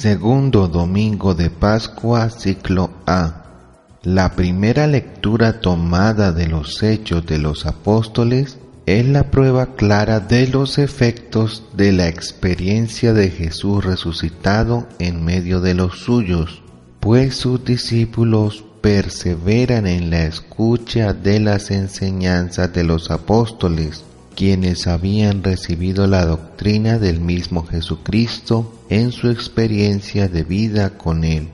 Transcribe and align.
Segundo 0.00 0.66
domingo 0.66 1.34
de 1.34 1.50
Pascua, 1.50 2.30
ciclo 2.30 2.90
A. 3.06 3.44
La 4.02 4.34
primera 4.34 4.86
lectura 4.86 5.60
tomada 5.60 6.32
de 6.32 6.46
los 6.46 6.82
hechos 6.82 7.26
de 7.26 7.36
los 7.36 7.66
apóstoles 7.66 8.56
es 8.86 9.04
la 9.06 9.30
prueba 9.30 9.76
clara 9.76 10.18
de 10.18 10.46
los 10.46 10.78
efectos 10.78 11.64
de 11.76 11.92
la 11.92 12.08
experiencia 12.08 13.12
de 13.12 13.28
Jesús 13.28 13.84
resucitado 13.84 14.88
en 14.98 15.22
medio 15.22 15.60
de 15.60 15.74
los 15.74 15.98
suyos, 15.98 16.62
pues 16.98 17.36
sus 17.36 17.62
discípulos 17.62 18.64
perseveran 18.80 19.86
en 19.86 20.08
la 20.08 20.22
escucha 20.22 21.12
de 21.12 21.40
las 21.40 21.70
enseñanzas 21.70 22.72
de 22.72 22.84
los 22.84 23.10
apóstoles 23.10 24.02
quienes 24.40 24.86
habían 24.86 25.42
recibido 25.42 26.06
la 26.06 26.24
doctrina 26.24 26.98
del 26.98 27.20
mismo 27.20 27.66
Jesucristo 27.66 28.72
en 28.88 29.12
su 29.12 29.28
experiencia 29.28 30.28
de 30.28 30.44
vida 30.44 30.96
con 30.96 31.24
Él. 31.24 31.50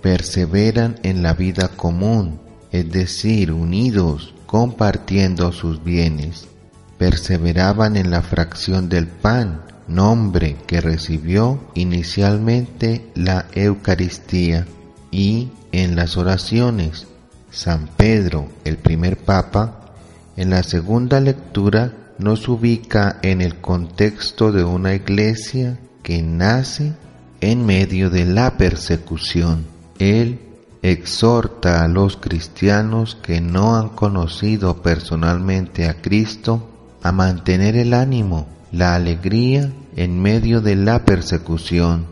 Perseveran 0.00 0.98
en 1.02 1.22
la 1.22 1.34
vida 1.34 1.68
común, 1.68 2.40
es 2.72 2.90
decir, 2.90 3.52
unidos, 3.52 4.32
compartiendo 4.46 5.52
sus 5.52 5.84
bienes. 5.84 6.48
Perseveraban 6.96 7.98
en 7.98 8.10
la 8.10 8.22
fracción 8.22 8.88
del 8.88 9.06
pan, 9.06 9.60
nombre 9.86 10.56
que 10.66 10.80
recibió 10.80 11.60
inicialmente 11.74 13.04
la 13.14 13.48
Eucaristía, 13.52 14.66
y 15.10 15.50
en 15.72 15.94
las 15.94 16.16
oraciones. 16.16 17.06
San 17.50 17.86
Pedro, 17.98 18.48
el 18.64 18.78
primer 18.78 19.18
papa, 19.18 19.92
en 20.38 20.48
la 20.48 20.62
segunda 20.62 21.20
lectura 21.20 21.92
nos 22.20 22.48
ubica 22.48 23.18
en 23.22 23.40
el 23.40 23.56
contexto 23.56 24.52
de 24.52 24.62
una 24.62 24.94
iglesia 24.94 25.78
que 26.02 26.22
nace 26.22 26.92
en 27.40 27.64
medio 27.64 28.10
de 28.10 28.26
la 28.26 28.58
persecución. 28.58 29.64
Él 29.98 30.40
exhorta 30.82 31.82
a 31.82 31.88
los 31.88 32.16
cristianos 32.16 33.16
que 33.22 33.40
no 33.40 33.76
han 33.76 33.90
conocido 33.90 34.82
personalmente 34.82 35.88
a 35.88 36.00
Cristo 36.00 36.68
a 37.02 37.12
mantener 37.12 37.76
el 37.76 37.94
ánimo, 37.94 38.46
la 38.70 38.94
alegría 38.94 39.72
en 39.96 40.20
medio 40.20 40.60
de 40.60 40.76
la 40.76 41.04
persecución, 41.04 42.06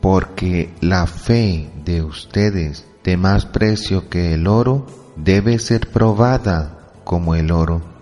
porque 0.00 0.70
la 0.80 1.06
fe 1.06 1.70
de 1.84 2.02
ustedes, 2.02 2.84
de 3.02 3.16
más 3.16 3.46
precio 3.46 4.08
que 4.08 4.34
el 4.34 4.46
oro, 4.46 4.86
debe 5.16 5.58
ser 5.58 5.90
probada 5.90 6.92
como 7.04 7.34
el 7.34 7.50
oro 7.50 7.97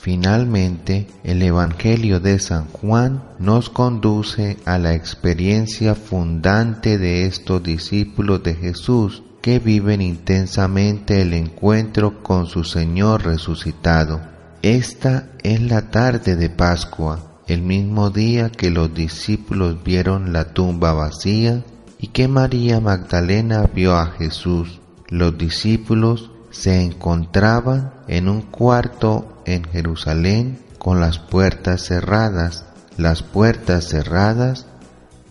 Finalmente, 0.00 1.08
el 1.24 1.42
Evangelio 1.42 2.20
de 2.20 2.38
San 2.38 2.66
Juan 2.66 3.24
nos 3.40 3.68
conduce 3.68 4.56
a 4.64 4.78
la 4.78 4.94
experiencia 4.94 5.96
fundante 5.96 6.98
de 6.98 7.26
estos 7.26 7.64
discípulos 7.64 8.44
de 8.44 8.54
Jesús 8.54 9.24
que 9.42 9.58
viven 9.58 10.00
intensamente 10.00 11.20
el 11.22 11.34
encuentro 11.34 12.22
con 12.22 12.46
su 12.46 12.62
Señor 12.62 13.24
resucitado. 13.24 14.20
Esta 14.62 15.30
es 15.42 15.60
la 15.62 15.90
tarde 15.90 16.36
de 16.36 16.48
Pascua, 16.48 17.42
el 17.48 17.62
mismo 17.62 18.10
día 18.10 18.50
que 18.50 18.70
los 18.70 18.94
discípulos 18.94 19.82
vieron 19.82 20.32
la 20.32 20.54
tumba 20.54 20.92
vacía 20.92 21.64
y 21.98 22.08
que 22.08 22.28
María 22.28 22.80
Magdalena 22.80 23.68
vio 23.74 23.96
a 23.96 24.06
Jesús. 24.06 24.80
Los 25.08 25.36
discípulos 25.36 26.30
se 26.50 26.82
encontraban 26.82 27.92
en 28.08 28.28
un 28.28 28.42
cuarto 28.42 29.42
en 29.44 29.64
Jerusalén 29.64 30.58
con 30.78 31.00
las 31.00 31.18
puertas 31.18 31.82
cerradas. 31.82 32.64
Las 32.96 33.22
puertas 33.22 33.88
cerradas 33.88 34.66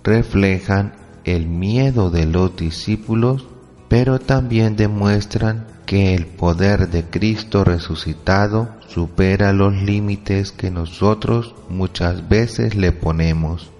reflejan 0.03 0.93
el 1.25 1.47
miedo 1.47 2.09
de 2.09 2.25
los 2.25 2.55
discípulos, 2.55 3.47
pero 3.89 4.19
también 4.19 4.75
demuestran 4.75 5.65
que 5.85 6.13
el 6.13 6.25
poder 6.25 6.89
de 6.89 7.05
Cristo 7.05 7.63
resucitado 7.63 8.69
supera 8.87 9.53
los 9.53 9.73
límites 9.73 10.51
que 10.51 10.69
nosotros 10.69 11.55
muchas 11.69 12.27
veces 12.29 12.75
le 12.75 12.91
ponemos. 12.91 13.71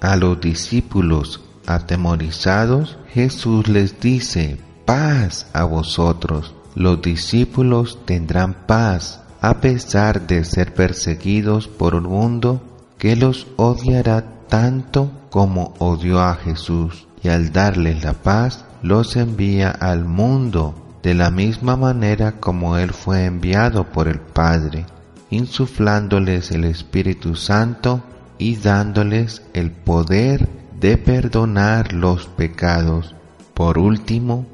A 0.00 0.16
los 0.16 0.40
discípulos 0.40 1.40
atemorizados, 1.66 2.98
Jesús 3.12 3.68
les 3.68 4.00
dice, 4.00 4.58
paz 4.84 5.46
a 5.52 5.64
vosotros. 5.64 6.54
Los 6.74 7.02
discípulos 7.02 8.00
tendrán 8.04 8.66
paz 8.66 9.20
a 9.40 9.60
pesar 9.60 10.26
de 10.26 10.44
ser 10.44 10.74
perseguidos 10.74 11.68
por 11.68 11.94
un 11.94 12.04
mundo 12.04 12.62
que 12.98 13.14
los 13.14 13.46
odiará 13.56 14.24
tanto 14.48 15.10
como 15.30 15.74
odió 15.78 16.20
a 16.20 16.34
Jesús, 16.34 17.06
y 17.22 17.28
al 17.28 17.52
darles 17.52 18.02
la 18.04 18.14
paz, 18.14 18.64
los 18.82 19.16
envía 19.16 19.70
al 19.70 20.04
mundo 20.04 20.74
de 21.02 21.14
la 21.14 21.30
misma 21.30 21.76
manera 21.76 22.40
como 22.40 22.78
Él 22.78 22.92
fue 22.92 23.26
enviado 23.26 23.84
por 23.92 24.08
el 24.08 24.20
Padre, 24.20 24.86
insuflándoles 25.30 26.50
el 26.50 26.64
Espíritu 26.64 27.36
Santo 27.36 28.02
y 28.38 28.56
dándoles 28.56 29.42
el 29.52 29.70
poder 29.70 30.48
de 30.80 30.96
perdonar 30.96 31.92
los 31.92 32.26
pecados. 32.26 33.14
Por 33.52 33.78
último, 33.78 34.46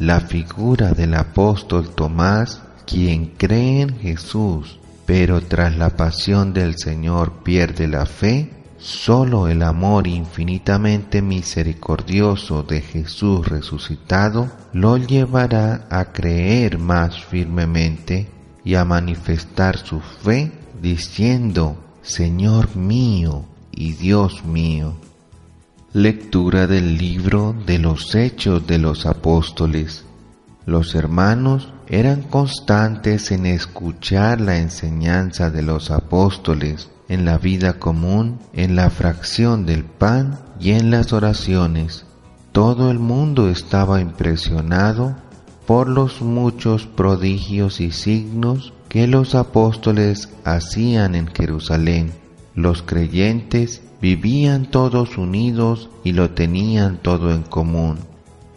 la 0.00 0.20
figura 0.20 0.92
del 0.92 1.14
apóstol 1.14 1.90
Tomás 1.90 2.62
quien 2.86 3.26
cree 3.36 3.82
en 3.82 3.98
Jesús, 3.98 4.78
pero 5.04 5.42
tras 5.42 5.76
la 5.76 5.90
pasión 5.90 6.54
del 6.54 6.78
Señor 6.78 7.42
pierde 7.44 7.86
la 7.86 8.06
fe, 8.06 8.50
solo 8.78 9.46
el 9.46 9.62
amor 9.62 10.06
infinitamente 10.06 11.20
misericordioso 11.20 12.62
de 12.62 12.80
Jesús 12.80 13.46
resucitado 13.46 14.50
lo 14.72 14.96
llevará 14.96 15.86
a 15.90 16.06
creer 16.06 16.78
más 16.78 17.22
firmemente 17.22 18.26
y 18.64 18.76
a 18.76 18.86
manifestar 18.86 19.76
su 19.76 20.00
fe 20.00 20.50
diciendo, 20.80 21.76
Señor 22.00 22.74
mío 22.74 23.44
y 23.70 23.92
Dios 23.92 24.44
mío. 24.46 24.94
Lectura 25.92 26.68
del 26.68 26.98
libro 26.98 27.52
de 27.66 27.80
los 27.80 28.14
Hechos 28.14 28.64
de 28.64 28.78
los 28.78 29.06
Apóstoles. 29.06 30.04
Los 30.64 30.94
hermanos 30.94 31.72
eran 31.88 32.22
constantes 32.22 33.32
en 33.32 33.44
escuchar 33.44 34.40
la 34.40 34.58
enseñanza 34.58 35.50
de 35.50 35.62
los 35.62 35.90
apóstoles 35.90 36.90
en 37.08 37.24
la 37.24 37.38
vida 37.38 37.80
común, 37.80 38.38
en 38.52 38.76
la 38.76 38.88
fracción 38.88 39.66
del 39.66 39.82
pan 39.82 40.38
y 40.60 40.70
en 40.70 40.92
las 40.92 41.12
oraciones. 41.12 42.04
Todo 42.52 42.92
el 42.92 43.00
mundo 43.00 43.48
estaba 43.48 44.00
impresionado 44.00 45.16
por 45.66 45.88
los 45.88 46.22
muchos 46.22 46.86
prodigios 46.86 47.80
y 47.80 47.90
signos 47.90 48.72
que 48.88 49.08
los 49.08 49.34
apóstoles 49.34 50.28
hacían 50.44 51.16
en 51.16 51.26
Jerusalén. 51.26 52.12
Los 52.54 52.82
creyentes 52.82 53.82
vivían 54.00 54.66
todos 54.66 55.18
unidos 55.18 55.90
y 56.04 56.12
lo 56.12 56.30
tenían 56.30 56.98
todo 56.98 57.32
en 57.32 57.42
común. 57.42 57.98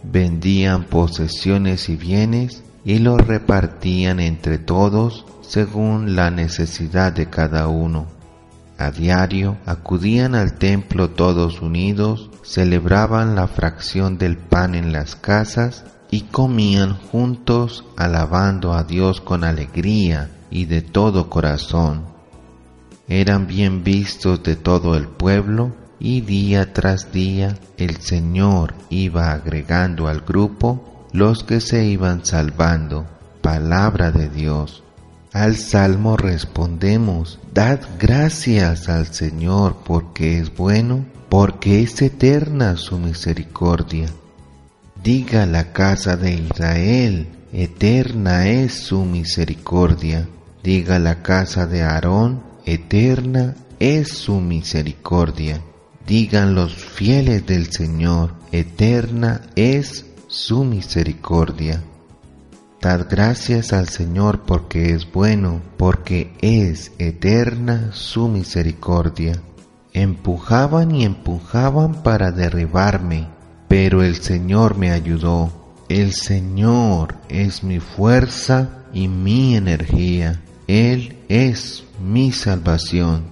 Vendían 0.04 0.86
posesiones 0.86 1.90
y 1.90 1.96
bienes 1.96 2.64
y 2.86 3.00
los 3.00 3.20
repartían 3.26 4.20
entre 4.20 4.58
todos 4.58 5.26
según 5.42 6.16
la 6.16 6.32
necesidad 6.32 7.14
de 7.14 7.30
cada 7.30 7.68
uno. 7.68 8.08
A 8.78 8.92
diario 8.92 9.58
acudían 9.66 10.36
al 10.36 10.54
templo 10.58 11.12
todos 11.12 11.62
unidos, 11.62 12.30
celebraban 12.44 13.36
la 13.36 13.48
fracción 13.48 14.18
del 14.18 14.38
pan 14.38 14.76
en 14.76 14.92
las 14.92 15.16
casas 15.16 15.86
y 16.10 16.22
comían 16.22 16.98
juntos 16.98 17.86
alabando 17.98 18.74
a 18.74 18.84
Dios 18.84 19.22
con 19.22 19.44
alegría 19.44 20.32
y 20.50 20.66
de 20.66 20.82
todo 20.82 21.30
corazón. 21.30 22.13
Eran 23.08 23.48
bien 23.48 23.84
vistos 23.84 24.44
de 24.44 24.56
todo 24.56 24.96
el 24.96 25.08
pueblo 25.08 25.76
y 26.00 26.22
día 26.22 26.74
tras 26.74 27.12
día 27.12 27.58
el 27.78 27.98
Señor 27.98 28.76
iba 28.90 29.32
agregando 29.32 30.08
al 30.08 30.22
grupo 30.22 31.08
los 31.12 31.44
que 31.44 31.60
se 31.62 31.86
iban 31.86 32.26
salvando. 32.26 33.06
Palabra 33.42 34.12
de 34.12 34.30
Dios. 34.30 34.84
Al 35.34 35.56
salmo 35.58 36.16
respondemos, 36.16 37.40
Dad 37.54 37.80
gracias 38.00 38.88
al 38.88 39.08
Señor 39.08 39.78
porque 39.84 40.40
es 40.40 40.56
bueno, 40.56 41.06
porque 41.28 41.82
es 41.82 42.02
eterna 42.02 42.78
su 42.78 43.00
misericordia. 43.00 44.08
Diga 45.04 45.46
la 45.46 45.74
casa 45.74 46.16
de 46.16 46.34
Israel, 46.36 47.28
eterna 47.52 48.48
es 48.48 48.74
su 48.74 49.06
misericordia. 49.06 50.28
Diga 50.64 51.00
la 51.00 51.22
casa 51.22 51.66
de 51.68 51.82
Aarón, 51.82 52.53
eterna 52.66 53.56
es 53.80 54.10
su 54.10 54.40
misericordia. 54.40 55.62
Digan 56.06 56.56
los 56.56 56.76
fieles 56.76 57.46
del 57.46 57.72
Señor, 57.72 58.34
eterna 58.52 59.42
es 59.56 60.06
su 60.28 60.64
misericordia. 60.64 61.82
Dad 62.82 63.08
gracias 63.10 63.72
al 63.72 63.88
Señor 63.88 64.42
porque 64.46 64.94
es 64.94 65.10
bueno, 65.10 65.62
porque 65.78 66.34
es 66.42 66.92
eterna 66.98 67.92
su 67.94 68.28
misericordia. 68.28 69.42
Empujaban 69.94 70.94
y 70.94 71.06
empujaban 71.06 72.04
para 72.04 72.32
derribarme, 72.32 73.30
pero 73.70 74.04
el 74.04 74.16
Señor 74.16 74.78
me 74.78 74.92
ayudó. 74.92 75.76
El 75.88 76.12
Señor 76.12 77.16
es 77.30 77.64
mi 77.64 77.80
fuerza 77.80 78.84
y 78.92 79.08
mi 79.08 79.56
energía. 79.56 80.43
Él 80.68 81.18
es 81.28 81.84
mi 82.00 82.32
salvación. 82.32 83.24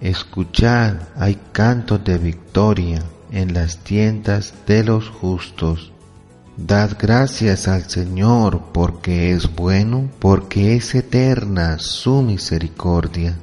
Escuchad, 0.00 0.96
hay 1.16 1.38
cantos 1.52 2.04
de 2.04 2.18
victoria 2.18 3.02
en 3.30 3.54
las 3.54 3.78
tiendas 3.78 4.54
de 4.66 4.84
los 4.84 5.08
justos. 5.08 5.92
Dad 6.56 6.96
gracias 6.98 7.68
al 7.68 7.88
Señor 7.88 8.72
porque 8.72 9.32
es 9.32 9.54
bueno, 9.54 10.10
porque 10.18 10.76
es 10.76 10.94
eterna 10.94 11.78
su 11.78 12.22
misericordia. 12.22 13.36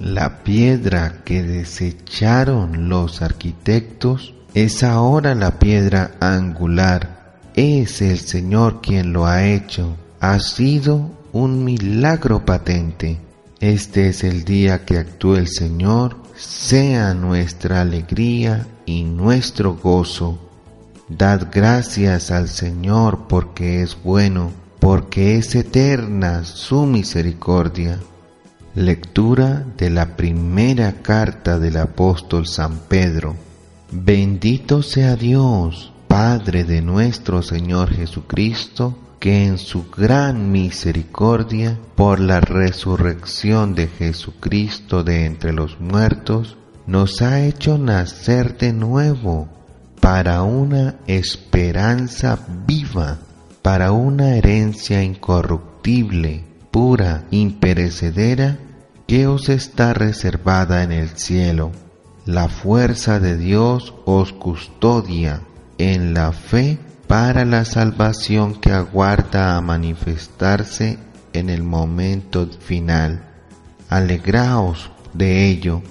La 0.00 0.42
piedra 0.42 1.22
que 1.24 1.42
desecharon 1.42 2.88
los 2.88 3.20
arquitectos 3.20 4.34
es 4.54 4.82
ahora 4.82 5.34
la 5.34 5.58
piedra 5.58 6.12
angular. 6.20 7.38
Es 7.54 8.00
el 8.00 8.18
Señor 8.18 8.80
quien 8.80 9.12
lo 9.12 9.26
ha 9.26 9.44
hecho. 9.44 9.96
Ha 10.20 10.40
sido 10.40 11.10
un 11.32 11.64
milagro 11.64 12.44
patente. 12.44 13.18
Este 13.60 14.08
es 14.08 14.24
el 14.24 14.44
día 14.44 14.84
que 14.84 14.98
actúe 14.98 15.36
el 15.36 15.48
Señor. 15.48 16.16
Sea 16.36 17.14
nuestra 17.14 17.82
alegría 17.82 18.66
y 18.86 19.04
nuestro 19.04 19.74
gozo 19.74 20.50
Dad 21.10 21.48
gracias 21.52 22.30
al 22.30 22.48
Señor 22.48 23.26
porque 23.28 23.82
es 23.82 24.00
bueno, 24.00 24.52
porque 24.78 25.38
es 25.38 25.56
eterna 25.56 26.44
su 26.44 26.86
misericordia. 26.86 27.98
Lectura 28.76 29.66
de 29.76 29.90
la 29.90 30.16
primera 30.16 31.02
carta 31.02 31.58
del 31.58 31.78
apóstol 31.78 32.46
San 32.46 32.78
Pedro. 32.88 33.34
Bendito 33.90 34.84
sea 34.84 35.16
Dios, 35.16 35.92
Padre 36.06 36.62
de 36.62 36.80
nuestro 36.80 37.42
Señor 37.42 37.90
Jesucristo, 37.90 38.96
que 39.20 39.44
en 39.44 39.58
su 39.58 39.90
gran 39.90 40.50
misericordia, 40.50 41.78
por 41.94 42.20
la 42.20 42.40
resurrección 42.40 43.74
de 43.74 43.86
Jesucristo 43.86 45.04
de 45.04 45.26
entre 45.26 45.52
los 45.52 45.78
muertos, 45.78 46.56
nos 46.86 47.20
ha 47.20 47.44
hecho 47.44 47.76
nacer 47.76 48.56
de 48.56 48.72
nuevo 48.72 49.48
para 50.00 50.42
una 50.42 50.96
esperanza 51.06 52.38
viva, 52.66 53.18
para 53.60 53.92
una 53.92 54.36
herencia 54.36 55.02
incorruptible, 55.02 56.44
pura, 56.70 57.26
imperecedera, 57.30 58.58
que 59.06 59.26
os 59.26 59.50
está 59.50 59.92
reservada 59.92 60.82
en 60.82 60.92
el 60.92 61.10
cielo. 61.10 61.72
La 62.24 62.48
fuerza 62.48 63.20
de 63.20 63.36
Dios 63.36 63.92
os 64.06 64.32
custodia 64.32 65.42
en 65.76 66.14
la 66.14 66.32
fe 66.32 66.78
para 67.10 67.44
la 67.44 67.64
salvación 67.64 68.54
que 68.54 68.70
aguarda 68.70 69.56
a 69.56 69.60
manifestarse 69.60 70.96
en 71.32 71.50
el 71.50 71.64
momento 71.64 72.48
final. 72.60 73.24
Alegraos 73.88 74.92
de 75.12 75.48
ello, 75.48 75.82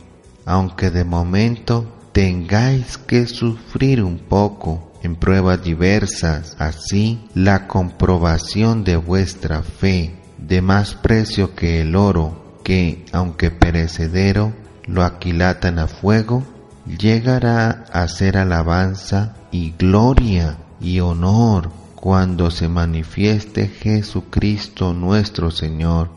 aunque 0.46 0.92
de 0.92 1.04
momento 1.04 1.94
tengáis 2.14 2.98
que 2.98 3.28
sufrir 3.28 4.02
un 4.02 4.18
poco 4.18 4.94
en 5.04 5.18
pruebas 5.18 5.62
diversas, 5.62 6.56
así 6.58 7.28
la 7.34 7.68
comprobación 7.68 8.86
de 8.86 8.96
vuestra 8.96 9.62
fe, 9.62 10.16
de 10.38 10.62
más 10.62 10.96
precio 10.96 11.54
que 11.54 11.82
el 11.82 11.98
oro, 11.98 12.62
que, 12.64 13.04
aunque 13.12 13.52
perecedero, 13.52 14.54
lo 14.86 15.04
aquilatan 15.04 15.80
a 15.80 15.88
fuego, 15.88 16.46
llegará 16.86 17.84
a 17.92 18.08
ser 18.08 18.38
alabanza 18.38 19.36
y 19.52 19.74
gloria 19.78 20.60
y 20.80 21.00
honor 21.00 21.70
cuando 21.96 22.52
se 22.52 22.68
manifieste 22.68 23.68
Jesucristo 23.68 24.94
nuestro 24.94 25.52
Señor. 25.52 26.10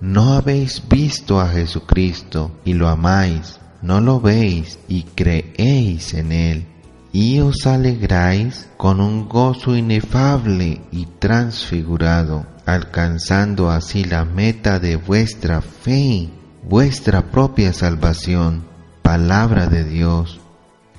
¿No 0.00 0.34
habéis 0.34 0.82
visto 0.88 1.40
a 1.40 1.48
Jesucristo 1.48 2.52
y 2.64 2.74
lo 2.74 2.88
amáis? 2.88 3.58
no 3.82 4.00
lo 4.00 4.20
veis 4.20 4.78
y 4.88 5.02
creéis 5.02 6.14
en 6.14 6.32
él, 6.32 6.66
y 7.12 7.40
os 7.40 7.66
alegráis 7.66 8.68
con 8.76 9.00
un 9.00 9.28
gozo 9.28 9.76
inefable 9.76 10.82
y 10.90 11.06
transfigurado, 11.18 12.46
alcanzando 12.66 13.70
así 13.70 14.04
la 14.04 14.24
meta 14.24 14.80
de 14.80 14.96
vuestra 14.96 15.62
fe, 15.62 16.28
vuestra 16.68 17.30
propia 17.30 17.72
salvación. 17.72 18.64
Palabra 19.02 19.68
de 19.68 19.84
Dios. 19.84 20.40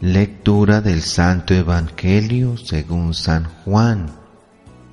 Lectura 0.02 0.82
del 0.82 1.02
Santo 1.02 1.54
Evangelio 1.54 2.58
según 2.58 3.14
San 3.14 3.46
Juan. 3.66 4.08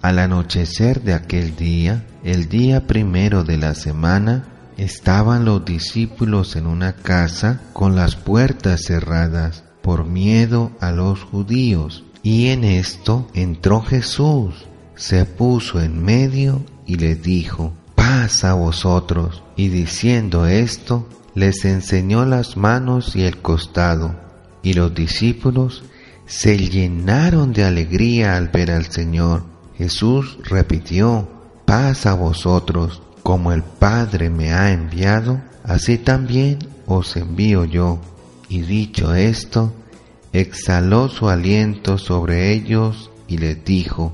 Al 0.02 0.18
anochecer 0.18 1.02
de 1.02 1.14
aquel 1.14 1.56
día, 1.56 2.04
el 2.22 2.48
día 2.48 2.86
primero 2.86 3.44
de 3.44 3.58
la 3.58 3.74
semana, 3.74 4.54
Estaban 4.76 5.44
los 5.44 5.64
discípulos 5.64 6.56
en 6.56 6.66
una 6.66 6.94
casa 6.94 7.60
con 7.72 7.94
las 7.94 8.16
puertas 8.16 8.82
cerradas 8.82 9.62
por 9.82 10.04
miedo 10.04 10.72
a 10.80 10.90
los 10.90 11.22
judíos. 11.22 12.04
Y 12.22 12.48
en 12.48 12.64
esto 12.64 13.28
entró 13.34 13.82
Jesús, 13.82 14.66
se 14.96 15.26
puso 15.26 15.80
en 15.80 16.02
medio 16.02 16.64
y 16.86 16.96
les 16.96 17.22
dijo, 17.22 17.72
paz 17.94 18.42
a 18.42 18.54
vosotros. 18.54 19.44
Y 19.56 19.68
diciendo 19.68 20.46
esto, 20.46 21.08
les 21.34 21.64
enseñó 21.64 22.24
las 22.24 22.56
manos 22.56 23.14
y 23.14 23.22
el 23.22 23.40
costado. 23.40 24.23
Y 24.64 24.72
los 24.72 24.93
discípulos 24.94 25.84
se 26.27 26.56
llenaron 26.56 27.53
de 27.53 27.65
alegría 27.65 28.36
al 28.36 28.48
ver 28.48 28.72
al 28.72 28.86
Señor. 28.86 29.44
Jesús 29.77 30.38
repitió, 30.43 31.29
paz 31.65 32.06
a 32.06 32.15
vosotros. 32.15 33.03
Como 33.22 33.53
el 33.53 33.62
Padre 33.62 34.29
me 34.29 34.53
ha 34.53 34.72
enviado, 34.72 35.41
así 35.62 35.98
también 35.98 36.58
os 36.86 37.17
envío 37.17 37.65
yo. 37.65 38.00
Y 38.48 38.62
dicho 38.62 39.15
esto, 39.15 39.72
exhaló 40.32 41.08
su 41.08 41.29
aliento 41.29 41.96
sobre 41.96 42.53
ellos 42.53 43.10
y 43.29 43.38
les 43.38 43.65
dijo, 43.65 44.12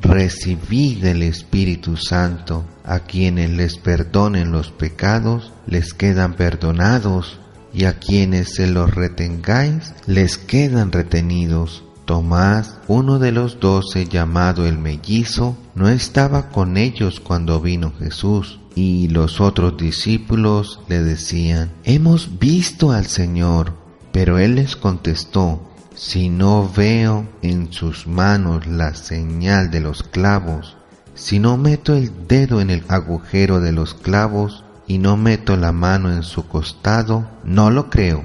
Recibid 0.00 1.04
el 1.04 1.22
Espíritu 1.22 1.96
Santo, 1.96 2.64
a 2.84 3.00
quienes 3.00 3.50
les 3.50 3.76
perdonen 3.76 4.50
los 4.50 4.70
pecados, 4.70 5.52
les 5.66 5.92
quedan 5.92 6.34
perdonados, 6.34 7.38
y 7.72 7.84
a 7.84 7.98
quienes 7.98 8.54
se 8.54 8.66
los 8.66 8.94
retengáis, 8.94 9.94
les 10.06 10.38
quedan 10.38 10.92
retenidos. 10.92 11.84
Tomás, 12.04 12.80
uno 12.88 13.18
de 13.18 13.30
los 13.30 13.60
doce 13.60 14.06
llamado 14.06 14.66
el 14.66 14.78
mellizo, 14.78 15.56
no 15.74 15.88
estaba 15.88 16.48
con 16.48 16.76
ellos 16.76 17.20
cuando 17.20 17.60
vino 17.60 17.92
Jesús, 17.98 18.58
y 18.74 19.08
los 19.08 19.40
otros 19.40 19.76
discípulos 19.76 20.80
le 20.88 21.02
decían, 21.02 21.70
Hemos 21.84 22.38
visto 22.38 22.90
al 22.92 23.06
Señor. 23.06 23.74
Pero 24.12 24.38
él 24.38 24.56
les 24.56 24.74
contestó, 24.74 25.62
Si 25.94 26.28
no 26.28 26.68
veo 26.74 27.28
en 27.42 27.72
sus 27.72 28.06
manos 28.06 28.66
la 28.66 28.94
señal 28.94 29.70
de 29.70 29.80
los 29.80 30.02
clavos, 30.02 30.76
si 31.14 31.38
no 31.38 31.56
meto 31.56 31.94
el 31.94 32.26
dedo 32.26 32.60
en 32.60 32.70
el 32.70 32.82
agujero 32.88 33.60
de 33.60 33.72
los 33.72 33.94
clavos 33.94 34.64
y 34.90 34.98
no 34.98 35.16
meto 35.16 35.56
la 35.56 35.70
mano 35.70 36.12
en 36.12 36.24
su 36.24 36.48
costado, 36.48 37.24
no 37.44 37.70
lo 37.70 37.90
creo. 37.90 38.24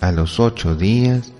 A 0.00 0.12
los 0.12 0.40
ocho 0.40 0.74
días 0.74 1.34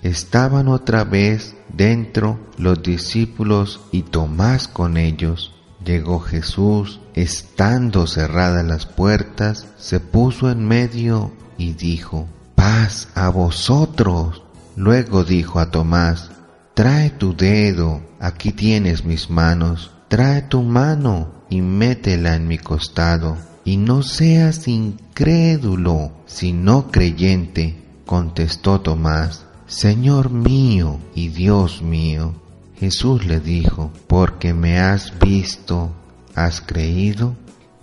estaban 0.00 0.68
otra 0.68 1.02
vez 1.02 1.56
dentro 1.74 2.38
los 2.56 2.80
discípulos 2.84 3.80
y 3.90 4.02
Tomás 4.02 4.68
con 4.68 4.96
ellos. 4.96 5.52
Llegó 5.84 6.20
Jesús, 6.20 7.00
estando 7.14 8.06
cerradas 8.06 8.64
las 8.64 8.86
puertas, 8.86 9.66
se 9.76 9.98
puso 9.98 10.52
en 10.52 10.64
medio 10.68 11.32
y 11.58 11.72
dijo, 11.72 12.28
paz 12.54 13.08
a 13.16 13.28
vosotros. 13.28 14.44
Luego 14.76 15.24
dijo 15.24 15.58
a 15.58 15.72
Tomás, 15.72 16.30
trae 16.74 17.10
tu 17.10 17.34
dedo, 17.34 18.02
aquí 18.20 18.52
tienes 18.52 19.04
mis 19.04 19.30
manos, 19.30 19.90
trae 20.06 20.42
tu 20.42 20.62
mano 20.62 21.42
y 21.50 21.60
métela 21.60 22.36
en 22.36 22.46
mi 22.46 22.58
costado. 22.58 23.36
Y 23.66 23.78
no 23.78 24.04
seas 24.04 24.68
incrédulo, 24.68 26.12
sino 26.26 26.92
creyente, 26.92 27.74
contestó 28.06 28.80
Tomás. 28.80 29.44
Señor 29.66 30.30
mío 30.30 31.00
y 31.16 31.30
Dios 31.30 31.82
mío. 31.82 32.32
Jesús 32.78 33.26
le 33.26 33.40
dijo, 33.40 33.90
porque 34.06 34.54
me 34.54 34.78
has 34.78 35.18
visto, 35.18 35.90
has 36.36 36.60
creído. 36.60 37.34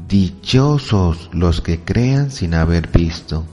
Dichosos 0.08 1.30
los 1.34 1.60
que 1.60 1.82
crean 1.82 2.32
sin 2.32 2.54
haber 2.54 2.88
visto. 2.88 3.44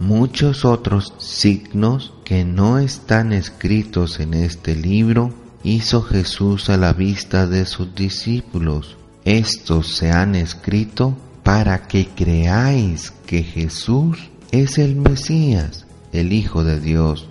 Muchos 0.00 0.64
otros 0.64 1.14
signos 1.18 2.12
que 2.24 2.44
no 2.44 2.78
están 2.78 3.32
escritos 3.32 4.18
en 4.18 4.34
este 4.34 4.74
libro 4.74 5.32
hizo 5.62 6.02
Jesús 6.02 6.70
a 6.70 6.76
la 6.76 6.92
vista 6.92 7.46
de 7.46 7.66
sus 7.66 7.94
discípulos. 7.94 8.96
Estos 9.24 9.94
se 9.94 10.10
han 10.10 10.34
escrito 10.34 11.16
para 11.42 11.86
que 11.86 12.08
creáis 12.08 13.12
que 13.26 13.42
Jesús 13.42 14.30
es 14.50 14.78
el 14.78 14.96
Mesías, 14.96 15.86
el 16.12 16.32
Hijo 16.32 16.64
de 16.64 16.80
Dios, 16.80 17.28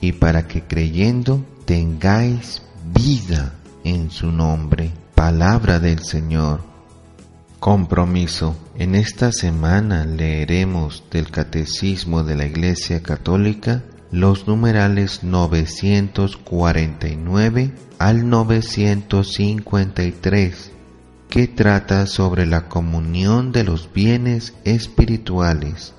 y 0.00 0.12
para 0.12 0.46
que 0.46 0.62
creyendo 0.62 1.44
tengáis 1.64 2.62
vida 2.92 3.54
en 3.84 4.10
su 4.10 4.32
nombre. 4.32 4.90
Palabra 5.14 5.80
del 5.80 6.00
Señor. 6.00 6.60
Compromiso. 7.60 8.56
En 8.78 8.94
esta 8.94 9.32
semana 9.32 10.04
leeremos 10.04 11.04
del 11.10 11.30
Catecismo 11.30 12.22
de 12.22 12.36
la 12.36 12.44
Iglesia 12.46 13.02
Católica 13.02 13.82
los 14.10 14.46
numerales 14.46 15.24
949 15.24 17.72
al 17.98 18.28
953, 18.28 20.72
que 21.28 21.48
trata 21.48 22.06
sobre 22.06 22.46
la 22.46 22.68
comunión 22.68 23.52
de 23.52 23.64
los 23.64 23.92
bienes 23.92 24.54
espirituales. 24.64 25.94